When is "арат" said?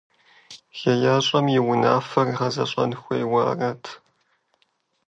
3.51-3.83